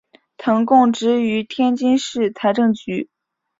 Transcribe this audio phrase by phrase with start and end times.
[0.39, 3.07] 曾供职于天津市财政局。